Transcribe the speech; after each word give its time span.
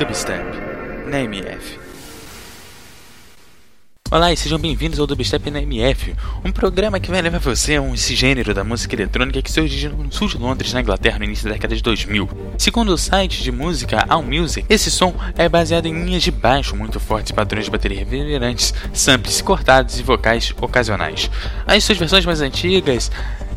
Dubstep, 0.00 0.42
na 1.10 1.20
MF. 1.20 1.78
Olá 4.10 4.32
e 4.32 4.36
sejam 4.36 4.58
bem-vindos 4.58 4.98
ao 4.98 5.06
Dubstep 5.06 5.50
na 5.50 5.60
MF, 5.60 6.16
um 6.42 6.50
programa 6.50 6.98
que 6.98 7.10
vai 7.10 7.20
levar 7.20 7.38
você 7.38 7.76
a 7.76 7.82
um 7.82 7.94
gênero 7.94 8.54
da 8.54 8.64
música 8.64 8.94
eletrônica 8.94 9.42
que 9.42 9.52
surgiu 9.52 9.92
no 9.92 10.10
sul 10.10 10.26
de 10.26 10.38
Londres, 10.38 10.72
na 10.72 10.80
Inglaterra, 10.80 11.18
no 11.18 11.26
início 11.26 11.44
da 11.44 11.52
década 11.52 11.76
de 11.76 11.82
2000. 11.82 12.30
Segundo 12.56 12.94
o 12.94 12.96
site 12.96 13.42
de 13.42 13.52
música 13.52 14.06
AllMusic, 14.08 14.64
esse 14.70 14.90
som 14.90 15.14
é 15.36 15.50
baseado 15.50 15.84
em 15.84 15.92
linhas 16.02 16.22
de 16.22 16.30
baixo 16.30 16.74
muito 16.74 16.98
fortes, 16.98 17.30
padrões 17.30 17.66
de 17.66 17.70
bateria 17.70 17.98
reverberantes, 17.98 18.72
samples 18.94 19.42
cortados 19.42 20.00
e 20.00 20.02
vocais 20.02 20.54
ocasionais. 20.58 21.30
As 21.66 21.84
suas 21.84 21.98
versões 21.98 22.24
mais 22.24 22.40
antigas 22.40 23.10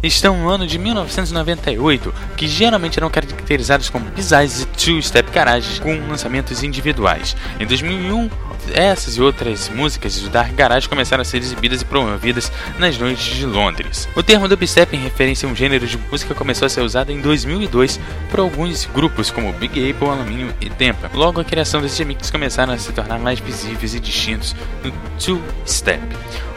estão 0.04 0.38
no 0.38 0.50
ano 0.50 0.68
de 0.68 0.78
1998, 0.78 2.14
que 2.36 2.48
geralmente 2.48 3.00
eram 3.00 3.10
caracterizados 3.10 3.90
como 3.90 4.06
bizarros 4.12 4.62
e 4.62 4.66
two-step 4.66 5.32
garages 5.32 5.80
com 5.80 5.96
lançamentos 6.08 6.64
individuais. 6.64 7.36
Em 7.60 7.66
2001, 7.66 8.30
essas 8.74 9.18
e 9.18 9.22
outras 9.22 9.70
músicas 9.70 10.20
do 10.20 10.30
Dark 10.30 10.54
Garage 10.54 10.88
começaram 10.88 11.22
a 11.22 11.26
ser 11.26 11.38
exibidas 11.38 11.82
e 11.82 11.86
promovidas 11.86 12.52
nas 12.78 12.98
noites 12.98 13.36
de 13.36 13.46
Londres. 13.46 14.08
O 14.16 14.24
termo 14.24 14.48
dubstep 14.48 14.96
em 14.96 15.00
referência 15.00 15.48
a 15.48 15.52
um 15.52 15.56
gênero 15.56 15.86
de 15.88 15.98
música 15.98 16.34
começou 16.34 16.66
a 16.66 16.70
ser 16.70 16.82
usado 16.82 17.12
em 17.12 17.20
2002 17.20 18.00
por 18.30 18.40
alguns 18.40 18.86
grupos 18.86 19.32
como 19.32 19.52
Big 19.54 19.90
Apple, 19.90 20.08
Alumínio 20.08 20.54
e 20.62 20.70
Tempa. 20.70 21.10
Logo 21.14 21.42
a 21.42 21.46
criação 21.46 21.82
desses 21.82 21.98
remixes 21.98 22.32
começaram 22.32 22.74
a 22.74 22.78
se 22.78 22.92
tornar 22.92 23.20
mais 23.20 23.40
visíveis 23.40 23.94
e 23.94 24.00
distintos 24.00 24.56
no 24.84 24.92
two-step. 25.20 26.02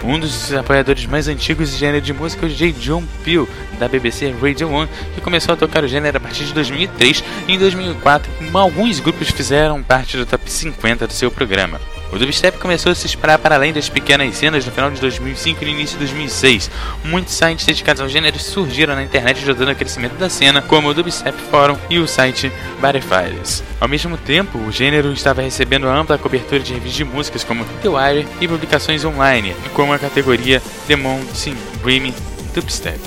Um 0.04 0.18
dos 0.18 0.52
apoiadores 0.52 1.06
mais 1.06 1.26
antigos 1.26 1.70
do 1.70 1.76
gênero 1.76 2.00
de 2.00 2.12
música 2.12 2.46
é 2.46 2.48
o 2.48 2.52
J. 2.52 2.72
John 2.72 3.02
Peel, 3.24 3.48
da 3.78 3.88
BBC 3.88 4.34
Radio 4.40 4.68
1, 4.68 4.86
que 5.14 5.20
começou 5.20 5.54
a 5.54 5.56
tocar 5.56 5.82
o 5.82 5.88
gênero 5.88 6.16
a 6.16 6.20
partir 6.20 6.44
de 6.44 6.52
2003 6.52 7.24
e 7.48 7.54
em 7.54 7.58
2004 7.58 8.30
alguns 8.54 9.00
grupos 9.00 9.30
fizeram 9.30 9.82
parte 9.82 10.16
do 10.16 10.24
top 10.24 10.50
50 10.50 11.06
do 11.06 11.12
seu 11.12 11.30
programa. 11.30 11.80
O 12.12 12.18
dubstep 12.18 12.58
começou 12.58 12.92
a 12.92 12.94
se 12.94 13.06
espalhar 13.06 13.38
para 13.38 13.56
além 13.56 13.72
das 13.72 13.88
pequenas 13.88 14.36
cenas 14.36 14.64
no 14.64 14.72
final 14.72 14.90
de 14.90 15.00
2005 15.00 15.62
e 15.62 15.64
no 15.66 15.70
início 15.72 15.98
de 15.98 16.04
2006. 16.04 16.70
Muitos 17.04 17.34
sites 17.34 17.66
dedicados 17.66 18.00
ao 18.00 18.08
gênero 18.08 18.38
surgiram 18.38 18.94
na 18.94 19.02
internet 19.02 19.42
ajudando 19.42 19.70
o 19.70 19.76
crescimento 19.76 20.14
da 20.14 20.28
cena, 20.28 20.62
como 20.62 20.88
o 20.88 20.94
Dubstep 20.94 21.36
Forum 21.50 21.76
e 21.90 21.98
o 21.98 22.06
site 22.06 22.50
Bodyfiles. 22.80 23.62
Ao 23.80 23.88
mesmo 23.88 24.16
tempo, 24.16 24.58
o 24.58 24.70
gênero 24.70 25.12
estava 25.12 25.42
recebendo 25.42 25.88
ampla 25.88 26.16
cobertura 26.16 26.60
de 26.60 26.72
revistas 26.72 26.96
de 26.96 27.04
músicas 27.04 27.44
como 27.44 27.64
The 27.82 27.88
Wire 27.88 28.28
e 28.40 28.48
publicações 28.48 29.04
online, 29.04 29.54
como 29.74 29.92
a 29.92 29.98
categoria 29.98 30.62
The 30.86 30.96
Mountain 30.96 31.56
Dream 31.82 32.14
Dubstep. 32.54 33.00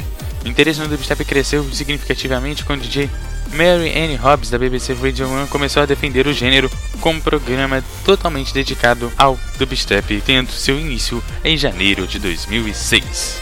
O 0.44 0.48
interesse 0.48 0.80
no 0.80 0.88
dubstep 0.88 1.24
cresceu 1.26 1.64
significativamente 1.72 2.64
quando 2.64 2.82
o 2.82 2.84
DJ 2.84 3.10
Mary 3.54 3.92
Ann 3.98 4.16
Hobbs, 4.18 4.50
da 4.50 4.58
BBC 4.58 4.94
Radio 4.94 5.28
1, 5.28 5.48
começou 5.48 5.84
a 5.84 5.86
defender 5.86 6.28
o 6.28 6.34
gênero 6.34 6.70
como 7.02 7.18
um 7.18 7.22
programa 7.22 7.84
totalmente 8.06 8.54
dedicado 8.54 9.12
ao 9.18 9.40
dubstep, 9.58 10.22
tendo 10.26 10.52
seu 10.52 10.80
início 10.80 11.24
em 11.44 11.58
janeiro 11.58 12.06
de 12.06 12.20
2006. 12.20 13.42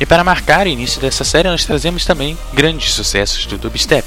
E 0.00 0.06
para 0.06 0.24
marcar 0.24 0.66
o 0.66 0.70
início 0.70 1.00
dessa 1.00 1.22
série, 1.22 1.48
nós 1.48 1.64
trazemos 1.64 2.04
também 2.04 2.36
grandes 2.52 2.92
sucessos 2.92 3.46
do 3.46 3.56
dubstep. 3.58 4.06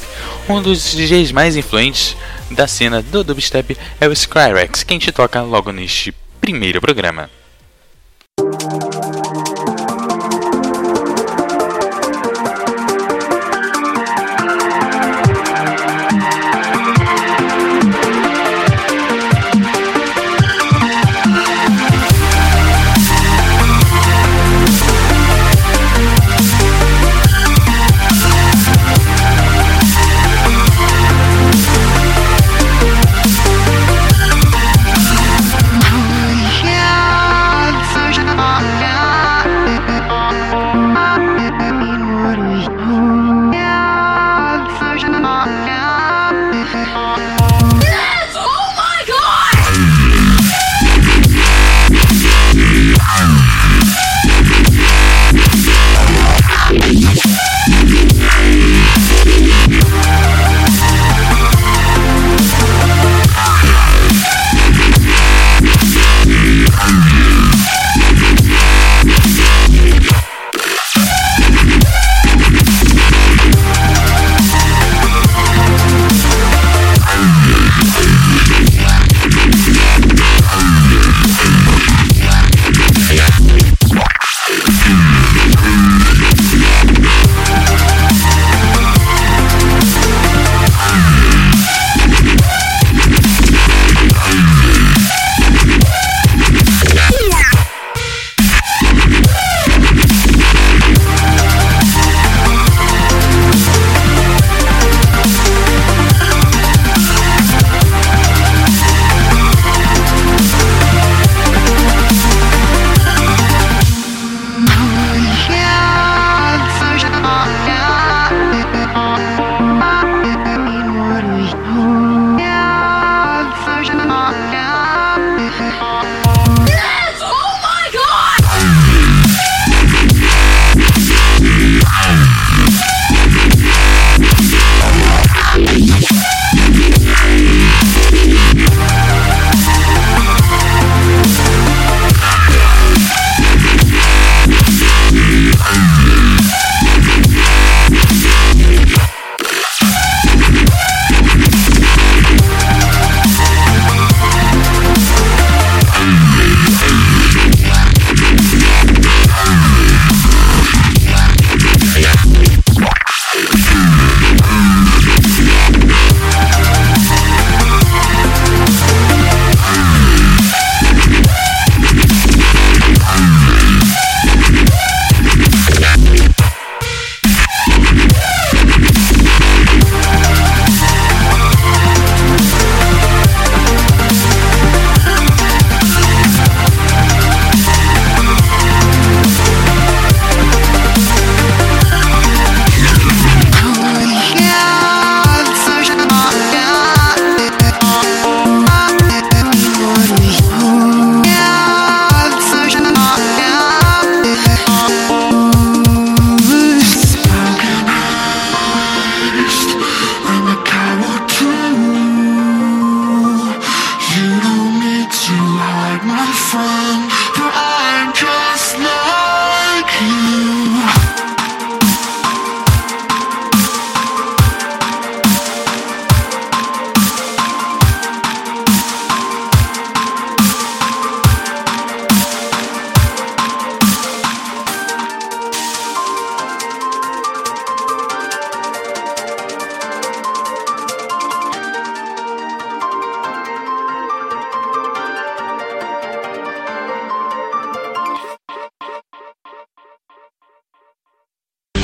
Um 0.49 0.61
dos 0.61 0.91
DJs 0.91 1.31
mais 1.31 1.55
influentes 1.55 2.17
da 2.51 2.67
cena 2.67 3.01
do 3.01 3.23
dubstep 3.23 3.77
é 3.99 4.07
o 4.07 4.11
Skyrex, 4.11 4.83
quem 4.83 4.99
te 4.99 5.11
toca 5.11 5.41
logo 5.41 5.71
neste 5.71 6.13
primeiro 6.41 6.81
programa. 6.81 7.29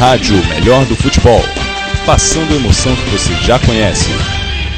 Rádio 0.01 0.35
Melhor 0.47 0.83
do 0.87 0.95
Futebol. 0.95 1.43
Passando 2.07 2.51
a 2.51 2.55
emoção 2.55 2.95
que 2.95 3.09
você 3.11 3.35
já 3.35 3.59
conhece. 3.59 4.09